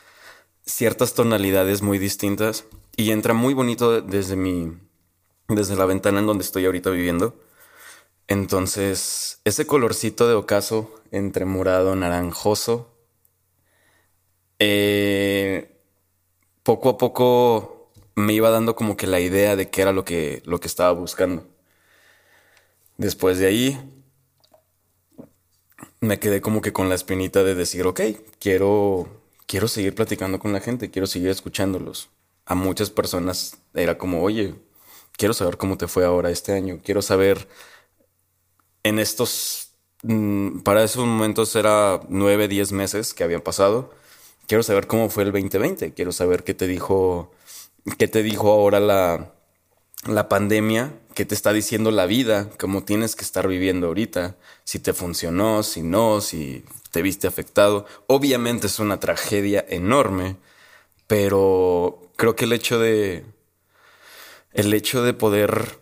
[0.65, 4.77] ciertas tonalidades muy distintas y entra muy bonito desde mi,
[5.47, 7.39] desde la ventana en donde estoy ahorita viviendo.
[8.27, 12.95] Entonces, ese colorcito de ocaso entre morado, naranjoso,
[14.59, 15.81] eh,
[16.63, 17.80] poco a poco
[18.15, 20.91] me iba dando como que la idea de qué era lo que, lo que estaba
[20.91, 21.47] buscando.
[22.97, 23.79] Después de ahí,
[26.01, 28.01] me quedé como que con la espinita de decir, ok,
[28.39, 29.07] quiero,
[29.45, 32.09] quiero seguir platicando con la gente, quiero seguir escuchándolos.
[32.45, 34.55] A muchas personas era como, oye,
[35.17, 37.47] quiero saber cómo te fue ahora este año, quiero saber
[38.83, 43.91] en estos, mm, para esos momentos era nueve, diez meses que habían pasado,
[44.47, 47.31] quiero saber cómo fue el 2020, quiero saber qué te dijo,
[47.97, 49.33] qué te dijo ahora la,
[50.07, 54.79] la pandemia, qué te está diciendo la vida, cómo tienes que estar viviendo ahorita, si
[54.79, 57.85] te funcionó, si no, si te viste afectado.
[58.07, 60.37] Obviamente es una tragedia enorme,
[61.07, 63.25] pero creo que el hecho de
[64.51, 65.79] el hecho de poder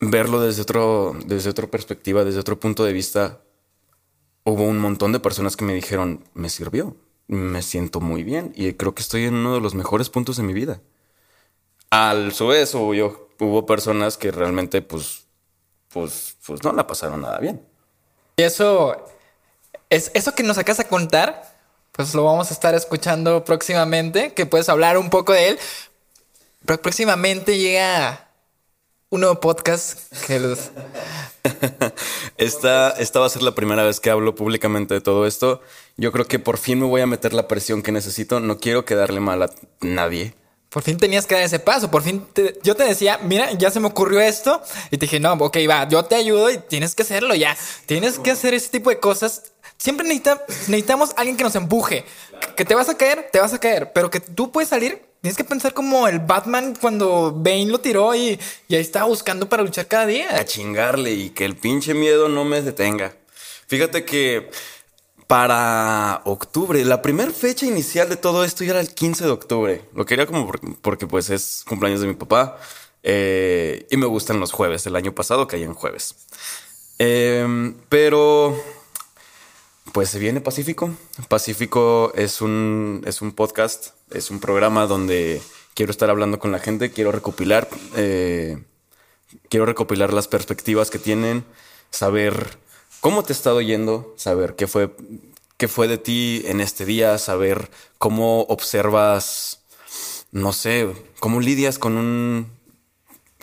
[0.00, 3.42] verlo desde otro desde otra perspectiva, desde otro punto de vista,
[4.44, 6.96] hubo un montón de personas que me dijeron, "Me sirvió,
[7.28, 10.42] me siento muy bien y creo que estoy en uno de los mejores puntos de
[10.42, 10.80] mi vida."
[11.90, 15.24] Al su vez, yo hubo personas que realmente, pues,
[15.88, 17.66] pues, pues no la pasaron nada bien.
[18.36, 19.04] Y eso,
[19.88, 21.56] es, eso que nos acabas de contar,
[21.92, 25.58] pues lo vamos a estar escuchando próximamente, que puedes hablar un poco de él.
[26.64, 28.28] Pero próximamente llega
[29.08, 30.70] un nuevo podcast que los...
[32.36, 35.60] esta, esta va a ser la primera vez que hablo públicamente de todo esto.
[35.96, 38.38] Yo creo que por fin me voy a meter la presión que necesito.
[38.38, 39.50] No quiero quedarle mal a
[39.80, 40.34] nadie.
[40.70, 41.90] Por fin tenías que dar ese paso.
[41.90, 42.24] Por fin
[42.62, 44.62] yo te decía, mira, ya se me ocurrió esto.
[44.92, 47.56] Y te dije, no, ok, va, yo te ayudo y tienes que hacerlo ya.
[47.86, 49.52] Tienes que hacer ese tipo de cosas.
[49.78, 52.04] Siempre necesitamos alguien que nos empuje.
[52.56, 53.92] Que te vas a caer, te vas a caer.
[53.92, 55.02] Pero que tú puedes salir.
[55.20, 59.48] Tienes que pensar como el Batman cuando Bane lo tiró y, y ahí estaba buscando
[59.48, 60.36] para luchar cada día.
[60.36, 63.12] A chingarle y que el pinche miedo no me detenga.
[63.66, 64.50] Fíjate que
[65.30, 66.84] para octubre.
[66.84, 69.82] La primera fecha inicial de todo esto ya era el 15 de octubre.
[69.94, 70.50] Lo quería como
[70.82, 72.58] porque, pues es cumpleaños de mi papá
[73.04, 74.84] eh, y me gustan los jueves.
[74.86, 76.16] El año pasado caía en jueves.
[76.98, 78.60] Em, pero
[79.92, 80.90] pues se viene Pacífico.
[81.28, 85.40] Pacífico es un, es un podcast, es un programa donde
[85.74, 88.58] quiero estar hablando con la gente, quiero recopilar, eh,
[89.48, 91.44] quiero recopilar las perspectivas que tienen,
[91.90, 92.58] saber
[93.00, 94.94] cómo te ha estado yendo, saber qué fue,
[95.56, 99.62] qué fue de ti en este día, saber cómo observas,
[100.30, 102.50] no sé, cómo lidias con un,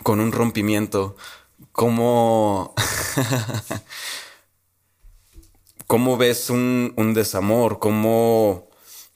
[0.02, 1.16] con un rompimiento,
[1.72, 2.74] cómo,
[5.86, 8.68] cómo ves un, un desamor, cómo,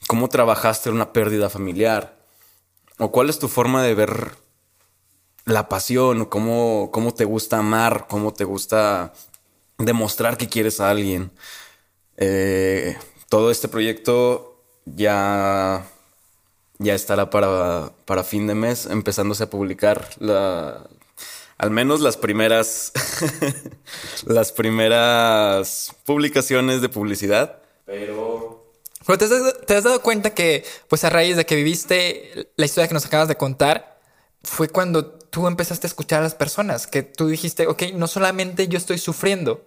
[0.07, 2.21] cómo trabajaste una pérdida familiar,
[2.99, 4.37] o cuál es tu forma de ver
[5.45, 9.13] la pasión, cómo, cómo te gusta amar, cómo te gusta
[9.85, 11.31] demostrar que quieres a alguien.
[12.17, 12.97] Eh,
[13.29, 15.85] todo este proyecto ya,
[16.77, 20.87] ya estará para, para fin de mes, empezándose a publicar la,
[21.57, 22.91] al menos las primeras,
[24.25, 27.61] las primeras publicaciones de publicidad.
[27.85, 28.61] Pero...
[29.05, 32.65] Pero te has, te has, dado cuenta que, pues a raíz de que viviste la
[32.65, 33.99] historia que nos acabas de contar,
[34.43, 38.67] fue cuando tú empezaste a escuchar a las personas, que tú dijiste, ok, no solamente
[38.67, 39.65] yo estoy sufriendo,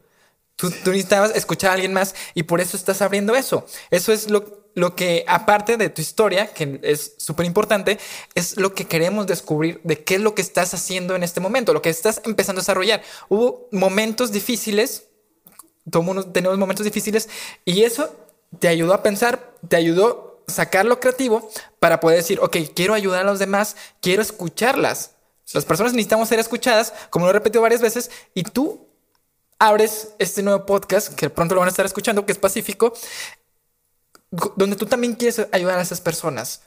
[0.57, 3.67] Tú, necesitabas escuchar a alguien más y por eso estás abriendo eso.
[3.91, 7.99] Eso es lo, lo que, aparte de tu historia, que es súper importante,
[8.35, 11.75] es lo que queremos descubrir de qué es lo que estás haciendo en este momento,
[11.75, 13.03] lo que estás empezando a desarrollar.
[13.29, 15.05] Hubo momentos difíciles,
[16.33, 17.29] tenemos momentos difíciles
[17.67, 18.17] y eso
[18.59, 22.95] te ayudó a pensar, te ayudó a sacar lo creativo para poder decir, ok, quiero
[22.95, 25.13] ayudar a los demás, quiero escucharlas.
[25.53, 28.86] Las personas necesitamos ser escuchadas, como lo he repetido varias veces, y tú
[29.59, 32.93] abres este nuevo podcast que pronto lo van a estar escuchando, que es Pacífico,
[34.57, 36.63] donde tú también quieres ayudar a esas personas.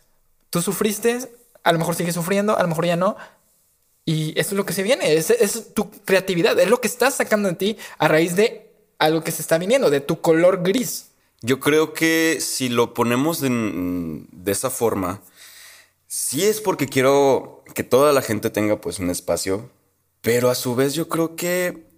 [0.50, 1.30] Tú sufriste,
[1.64, 3.16] a lo mejor sigues sufriendo, a lo mejor ya no.
[4.06, 7.16] Y eso es lo que se viene, es, es tu creatividad, es lo que estás
[7.16, 11.10] sacando de ti a raíz de algo que se está viniendo, de tu color gris.
[11.42, 15.22] Yo creo que si lo ponemos de, de esa forma,
[16.08, 19.70] sí es porque quiero que toda la gente tenga pues un espacio,
[20.22, 21.89] pero a su vez yo creo que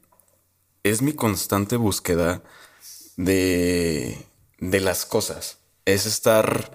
[0.83, 2.43] es mi constante búsqueda
[3.17, 4.25] de,
[4.59, 5.59] de las cosas.
[5.85, 6.71] Es estar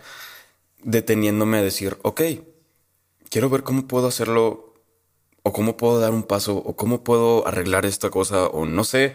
[0.83, 2.23] deteniéndome a decir, ok,
[3.31, 4.75] quiero ver cómo puedo hacerlo,
[5.43, 9.15] o cómo puedo dar un paso, o cómo puedo arreglar esta cosa, o no sé.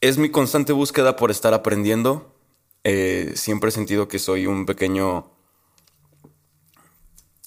[0.00, 2.34] es mi constante búsqueda por estar aprendiendo.
[2.84, 5.30] Eh, siempre he sentido que soy un pequeño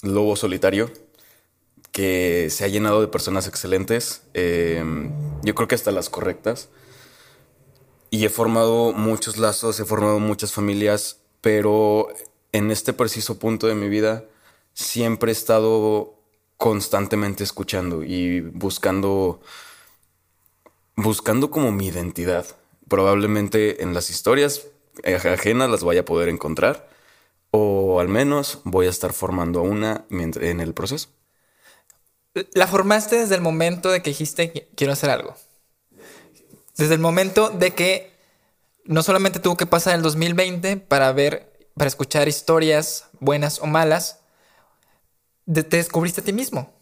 [0.03, 0.91] lobo solitario
[1.91, 4.23] que se ha llenado de personas excelentes.
[4.33, 4.83] Eh,
[5.43, 6.69] yo creo que hasta las correctas.
[8.09, 12.09] Y he formado muchos lazos, he formado muchas familias, pero
[12.51, 14.25] en este preciso punto de mi vida
[14.73, 16.15] siempre he estado
[16.57, 19.41] constantemente escuchando y buscando
[20.95, 22.45] buscando como mi identidad.
[22.87, 24.67] Probablemente en las historias
[25.03, 26.89] ajenas las vaya a poder encontrar
[27.51, 31.09] o al menos voy a estar formando una en el proceso.
[32.33, 35.35] La formaste desde el momento de que dijiste quiero hacer algo.
[36.77, 38.11] Desde el momento de que
[38.85, 44.19] no solamente tuvo que pasar el 2020 para ver, para escuchar historias buenas o malas,
[45.45, 46.73] te descubriste a ti mismo.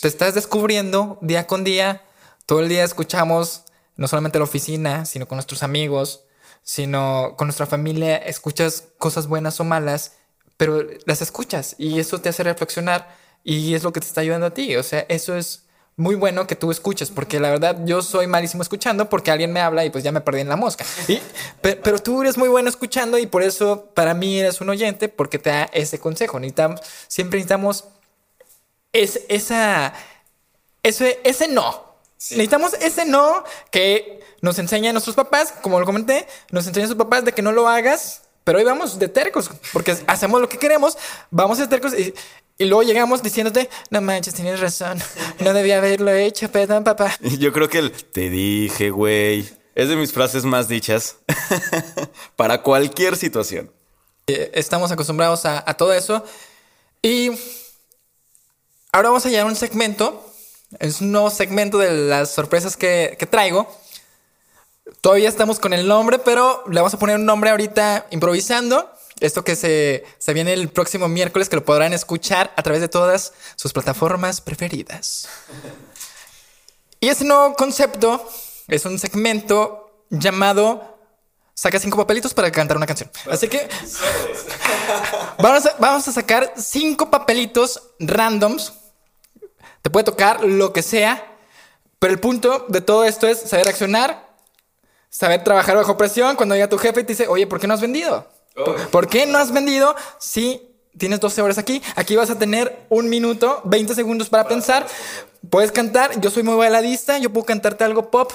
[0.00, 2.02] Te estás descubriendo día con día.
[2.46, 3.64] Todo el día escuchamos,
[3.96, 6.24] no solamente la oficina, sino con nuestros amigos,
[6.62, 8.16] sino con nuestra familia.
[8.16, 10.12] Escuchas cosas buenas o malas,
[10.56, 14.46] pero las escuchas y eso te hace reflexionar y es lo que te está ayudando
[14.46, 14.74] a ti.
[14.74, 18.60] O sea, eso es muy bueno que tú escuches, porque la verdad yo soy malísimo
[18.60, 20.84] escuchando porque alguien me habla y pues ya me perdí en la mosca.
[21.06, 21.20] Y,
[21.62, 25.38] pero, tú eres muy bueno escuchando y por eso para mí eres un oyente porque
[25.38, 26.40] te da ese consejo.
[26.40, 27.84] Necesitamos, siempre necesitamos
[28.92, 29.94] es, esa,
[30.82, 31.86] ese, ese no.
[32.16, 37.24] Necesitamos ese no que nos enseñan nuestros papás, como lo comenté, nos enseñan sus papás
[37.24, 40.98] de que no lo hagas, pero ahí vamos de tercos, porque hacemos lo que queremos,
[41.30, 42.12] vamos de tercos y,
[42.58, 44.98] y luego llegamos diciéndote, no manches, tienes razón,
[45.40, 47.14] no debía haberlo hecho, perdón, papá.
[47.38, 51.16] Yo creo que el te dije, güey, es de mis frases más dichas
[52.36, 53.70] para cualquier situación.
[54.26, 56.24] Eh, estamos acostumbrados a, todo eso.
[57.02, 57.30] Y
[58.90, 60.24] ahora vamos a llegar a un segmento.
[60.80, 63.68] Es un nuevo segmento de las sorpresas que, que traigo.
[65.02, 68.90] Todavía estamos con el nombre, pero le vamos a poner un nombre ahorita improvisando.
[69.20, 72.88] Esto que se, se, viene el próximo miércoles, que lo podrán escuchar a través de
[72.88, 75.28] todas sus plataformas preferidas.
[77.00, 78.28] Y ese nuevo concepto
[78.68, 80.96] es un segmento llamado
[81.58, 83.10] Saca cinco papelitos para cantar una canción.
[83.30, 83.66] Así que
[85.38, 88.74] vamos a, vamos a sacar cinco papelitos randoms.
[89.80, 91.26] Te puede tocar lo que sea,
[91.98, 94.28] pero el punto de todo esto es saber accionar,
[95.08, 96.36] saber trabajar bajo presión.
[96.36, 98.28] Cuando llega tu jefe y te dice, oye, ¿por qué no has vendido?
[98.90, 100.62] ¿Por, qué no has vendido si
[100.96, 101.82] tienes 12 horas aquí?
[101.94, 104.86] Aquí vas a tener un minuto, 20 segundos para pensar.
[105.50, 108.32] Puedes cantar, yo soy muy baladista, yo puedo cantarte algo pop,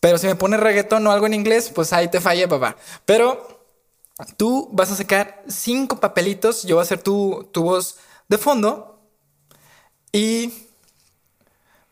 [0.00, 2.76] pero si me pones reggaetón o algo en inglés, pues ahí te falla, papá.
[3.04, 3.62] Pero
[4.36, 9.00] tú vas a sacar cinco papelitos, yo voy a hacer tu, tu voz de fondo
[10.10, 10.52] y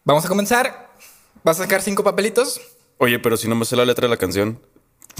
[0.02, 0.90] vamos a comenzar.
[1.44, 2.60] Vas a sacar cinco papelitos.
[2.98, 4.60] Oye, pero si no me sé la letra de la canción,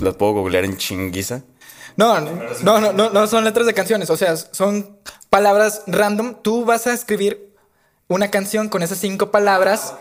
[0.01, 1.45] ¿la puedo googlear en chinguiza?
[1.97, 4.99] No, no, no, no, no son letras de canciones, o sea, son
[5.31, 6.37] palabras random.
[6.43, 7.55] Tú vas a escribir
[8.09, 9.95] una canción con esas cinco palabras.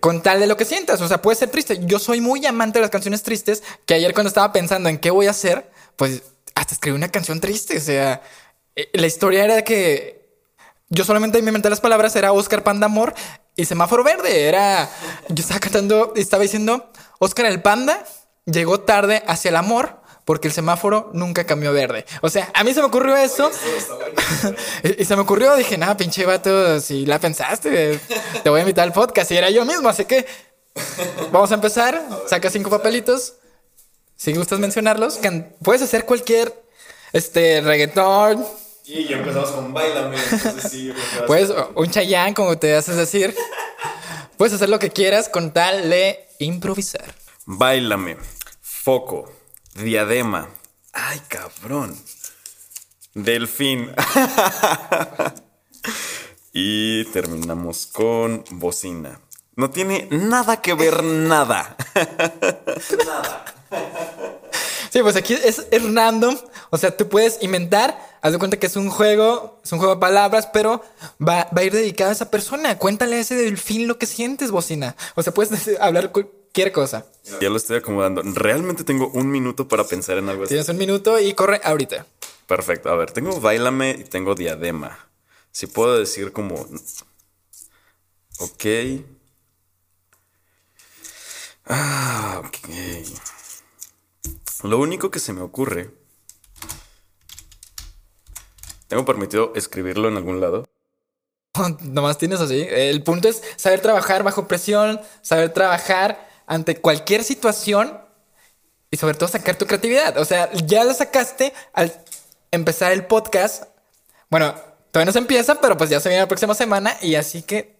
[0.00, 1.78] Con tal de lo que sientas, o sea, puede ser triste.
[1.84, 5.12] Yo soy muy amante de las canciones tristes, que ayer cuando estaba pensando en qué
[5.12, 6.22] voy a hacer, pues
[6.56, 7.76] hasta escribí una canción triste.
[7.76, 8.20] O sea,
[8.74, 10.28] eh, la historia era que
[10.88, 13.14] yo solamente me inventé las palabras, era Oscar Panda Amor
[13.54, 14.48] y Semáforo Verde.
[14.48, 14.90] Era,
[15.28, 18.04] yo estaba cantando y estaba diciendo, Oscar el Panda
[18.44, 22.04] llegó tarde hacia el amor porque el semáforo nunca cambió verde.
[22.20, 23.50] O sea, a mí se me ocurrió eso.
[24.98, 27.98] y, se me ocurrió, dije, nada, pinche vato, si la pensaste,
[28.42, 29.30] te voy a invitar al podcast.
[29.30, 30.26] Y era yo mismo, así que
[31.30, 32.00] vamos a empezar.
[32.28, 33.34] Saca cinco papelitos.
[34.16, 35.18] Si gustas mencionarlos,
[35.62, 36.52] puedes hacer cualquier
[37.12, 38.46] este reggaetón.
[38.84, 40.16] Y ya empezamos con bailame.
[41.26, 43.34] pues un chayán, como te haces decir.
[44.36, 47.14] Puedes hacer lo que quieras con tal de improvisar.
[47.46, 48.16] Bailame.
[48.60, 49.41] Foco.
[49.74, 50.48] Diadema.
[50.92, 51.96] Ay, cabrón.
[53.14, 53.92] Delfín.
[56.52, 59.20] y terminamos con bocina.
[59.56, 61.76] No tiene nada que ver nada.
[63.06, 63.44] nada.
[64.92, 66.36] Sí, pues aquí es, random.
[66.68, 67.98] O sea, tú puedes inventar.
[68.20, 70.82] Haz de cuenta que es un juego, es un juego de palabras, pero
[71.18, 72.76] va, va a ir dedicado a esa persona.
[72.76, 74.94] Cuéntale a ese delfín lo que sientes, bocina.
[75.14, 76.12] O sea, puedes hablar
[76.52, 77.06] cualquier cosa.
[77.40, 78.22] Ya lo estoy acomodando.
[78.22, 80.50] Realmente tengo un minuto para pensar en algo así.
[80.50, 82.06] Tienes un minuto y corre ahorita.
[82.46, 82.90] Perfecto.
[82.90, 85.08] A ver, tengo bailame y tengo diadema.
[85.50, 86.66] Si puedo decir como.
[88.38, 88.66] Ok.
[91.66, 92.58] Ah, ok.
[94.64, 95.90] Lo único que se me ocurre.
[98.88, 100.68] ¿Tengo permitido escribirlo en algún lado?
[101.80, 102.66] Nomás tienes así.
[102.68, 108.00] El punto es saber trabajar bajo presión, saber trabajar ante cualquier situación
[108.90, 110.18] y sobre todo sacar tu creatividad.
[110.18, 111.92] O sea, ya lo sacaste al
[112.50, 113.64] empezar el podcast.
[114.28, 114.54] Bueno,
[114.90, 117.76] todavía no se empieza, pero pues ya se viene la próxima semana y así que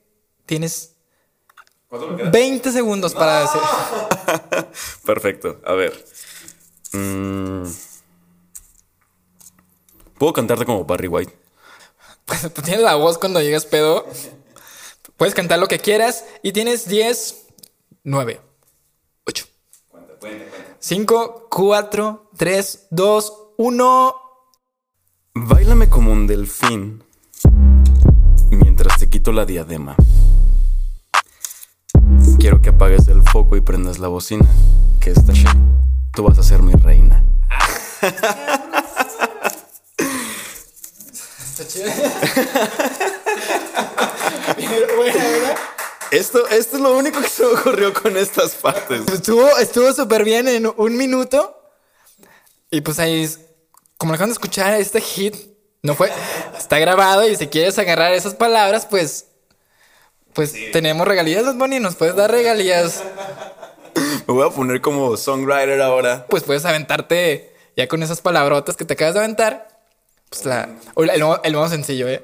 [0.46, 0.94] tienes
[1.90, 3.60] 20 segundos para decir.
[5.04, 5.60] Perfecto.
[5.64, 6.04] A ver.
[6.92, 7.64] Mm.
[10.18, 11.36] ¿Puedo cantarte como Barry White?
[12.24, 14.06] Pues tú tienes la voz cuando llegas pedo.
[15.16, 17.46] Puedes cantar lo que quieras y tienes 10,
[18.04, 18.51] 9, 8,
[20.78, 24.14] 5, 4, 3, 2, 1.
[25.34, 27.02] Báilame como un delfín
[28.50, 29.96] mientras te quito la diadema.
[32.38, 34.46] Quiero que apagues el foco y prendas la bocina,
[35.00, 35.48] que esta shit,
[36.14, 37.24] tú vas a ser mi reina.
[41.42, 41.86] Está chido.
[44.96, 45.56] Buena, ¿verdad?
[46.12, 49.02] Esto, esto es lo único que se me ocurrió con estas partes.
[49.12, 51.58] Estuvo estuvo súper bien en un minuto.
[52.70, 53.28] Y pues ahí,
[53.96, 55.34] como acaban de escuchar, este hit
[55.82, 56.10] no fue.
[56.56, 59.26] Está grabado y si quieres agarrar esas palabras, pues.
[60.34, 63.02] Pues tenemos regalías, Bunny, nos puedes dar regalías.
[64.26, 66.26] Me voy a poner como songwriter ahora.
[66.28, 69.80] Pues puedes aventarte ya con esas palabrotas que te acabas de aventar.
[70.30, 70.68] Pues la.
[70.96, 72.22] El, nuevo- el nuevo sencillo, eh.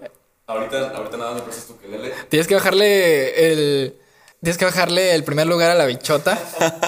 [0.48, 2.10] Ahorita, ahorita nada me prestas tu quelele.
[2.30, 4.00] Tienes que bajarle el.
[4.42, 6.38] Tienes que bajarle el primer lugar a la bichota.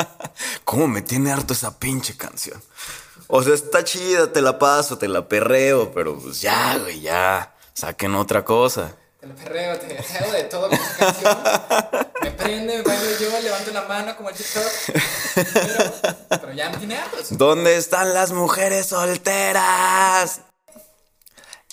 [0.65, 2.63] ¿Cómo me tiene harto esa pinche canción?
[3.27, 7.55] O sea, está chida, te la paso, te la perreo, pero pues ya, güey, ya.
[7.75, 8.95] Saquen otra cosa.
[9.21, 11.39] Te lo perreo, te hago de todo con esa canción.
[12.23, 14.63] Me prende, me bailo yo, levanto la mano como el TikTok.
[15.35, 17.29] Pero, pero ya me tiene hartos.
[17.31, 20.41] ¿Dónde están las mujeres solteras?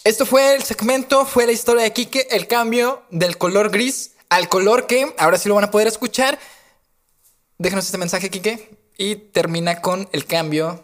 [0.08, 4.48] Esto fue el segmento, fue la historia de Kike, el cambio del color gris al
[4.48, 6.40] color que ahora sí lo van a poder escuchar.
[7.58, 10.82] Déjanos este mensaje, Kike, y termina con el cambio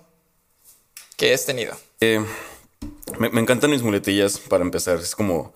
[1.15, 1.73] que has tenido.
[2.01, 2.21] Eh,
[3.17, 4.97] me, encantan mis muletillas para empezar.
[4.97, 5.53] Es como,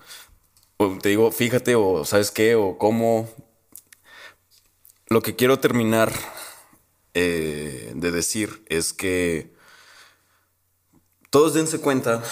[1.02, 3.28] te digo, fíjate, o sabes qué, o cómo.
[5.08, 6.10] Lo que quiero terminar
[7.12, 9.52] eh, de decir es que
[11.28, 12.22] todos dense cuenta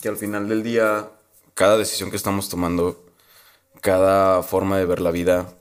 [0.00, 1.10] que al final del día,
[1.54, 3.04] cada decisión que estamos tomando,
[3.80, 5.54] cada forma de ver la vida,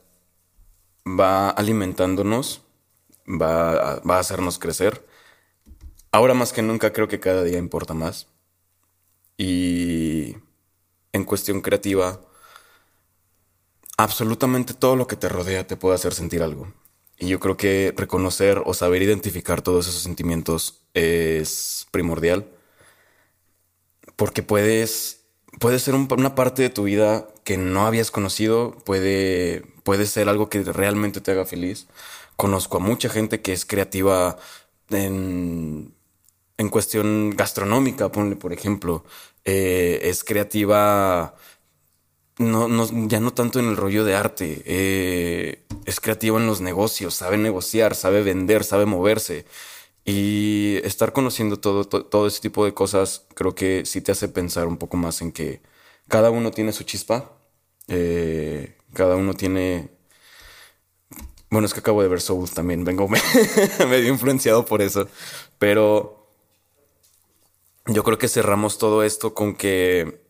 [1.06, 2.62] va alimentándonos,
[3.28, 5.06] va a- va a hacernos crecer.
[6.12, 8.28] Ahora más que nunca creo que cada día importa más.
[9.38, 10.36] Y
[11.14, 12.20] en cuestión creativa,
[13.98, 16.74] absolutamente todo lo que te rodea te puede hacer sentir algo.
[17.18, 22.48] Y yo creo que reconocer o saber identificar todos esos sentimientos es primordial.
[24.20, 25.22] Porque puedes,
[25.62, 30.28] puede ser un- una parte de tu vida que no habías conocido, puede, puede ser
[30.28, 31.88] algo que realmente te haga feliz.
[32.36, 34.38] Conozco a mucha gente que es creativa
[34.90, 35.94] en,
[36.58, 39.06] en cuestión gastronómica, ponle por ejemplo,
[39.46, 41.36] eh, es creativa
[42.38, 46.62] no, no, ya no tanto en el rollo de arte, eh, es creativa en los
[46.62, 49.46] negocios, sabe negociar, sabe vender, sabe moverse.
[50.12, 54.28] Y estar conociendo todo, to- todo ese tipo de cosas creo que sí te hace
[54.30, 55.62] pensar un poco más en que
[56.08, 57.34] cada uno tiene su chispa,
[57.88, 59.90] eh, cada uno tiene...
[61.50, 63.20] Bueno, es que acabo de ver Soul también, vengo me-
[63.90, 65.08] medio influenciado por eso,
[65.58, 66.28] pero
[67.88, 70.22] yo creo que cerramos todo esto con que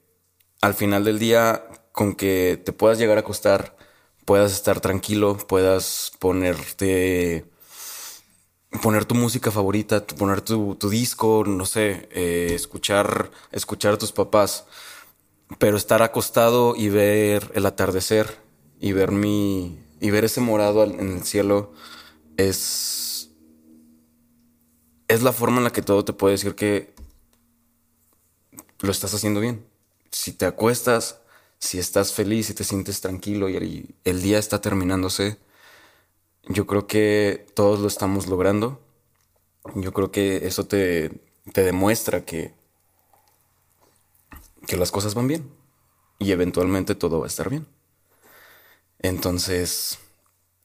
[0.62, 3.78] al final del día, con que te puedas llegar a acostar,
[4.26, 7.46] puedas estar tranquilo, puedas ponerte,
[8.82, 14.66] poner tu música favorita, poner tu, disco, no sé, eh, escuchar, escuchar a tus papás,
[15.58, 18.38] pero estar acostado y ver el atardecer
[18.80, 21.74] y ver mi, y ver ese morado en el cielo
[22.38, 23.32] es,
[25.08, 26.94] es la forma en la que todo te puede decir que
[28.82, 29.66] lo estás haciendo bien.
[30.12, 31.20] Si te acuestas,
[31.58, 35.38] si estás feliz, si te sientes tranquilo y el, el día está terminándose,
[36.50, 38.82] yo creo que todos lo estamos logrando.
[39.76, 41.12] Yo creo que eso te,
[41.54, 42.54] te demuestra que,
[44.66, 45.50] que las cosas van bien
[46.18, 47.68] y eventualmente todo va a estar bien.
[48.98, 50.00] Entonces,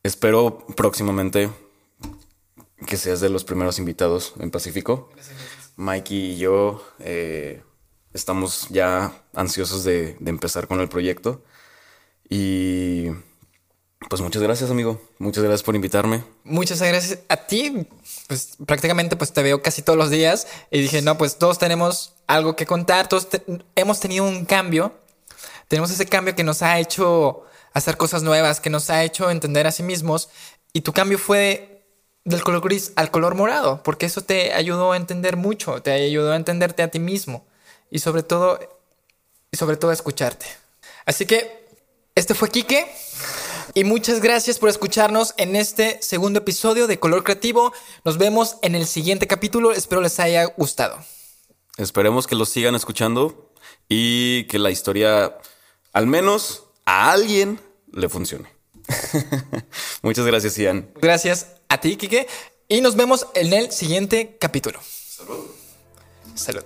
[0.02, 1.50] espero próximamente
[2.86, 5.10] que seas de los primeros invitados en Pacífico.
[5.76, 7.62] Mikey y yo eh,
[8.14, 11.42] estamos ya ansiosos de, de empezar con el proyecto.
[12.30, 13.08] Y
[14.08, 15.00] pues muchas gracias, amigo.
[15.18, 16.24] Muchas gracias por invitarme.
[16.44, 17.86] Muchas gracias a ti.
[18.28, 22.14] Pues prácticamente pues te veo casi todos los días y dije, no, pues todos tenemos
[22.26, 23.28] algo que contar, todos
[23.74, 24.94] hemos tenido un cambio.
[25.68, 29.66] Tenemos ese cambio que nos ha hecho hacer cosas nuevas, que nos ha hecho entender
[29.66, 30.28] a sí mismos
[30.72, 31.82] y tu cambio fue
[32.24, 36.32] del color gris al color morado, porque eso te ayudó a entender mucho, te ayudó
[36.32, 37.46] a entenderte a ti mismo
[37.90, 38.58] y sobre todo,
[39.50, 40.46] y sobre todo a escucharte.
[41.04, 41.64] Así que
[42.14, 42.90] este fue Quique
[43.74, 47.72] y muchas gracias por escucharnos en este segundo episodio de Color Creativo.
[48.04, 50.98] Nos vemos en el siguiente capítulo, espero les haya gustado.
[51.76, 53.52] Esperemos que lo sigan escuchando
[53.88, 55.38] y que la historia,
[55.92, 57.60] al menos a alguien,
[57.92, 58.48] le funcione.
[60.02, 60.88] Muchas gracias, Ian.
[60.94, 62.28] Gracias a ti, Kike.
[62.68, 64.80] Y nos vemos en el siguiente capítulo.
[64.82, 65.46] Salud.
[66.34, 66.64] Salud.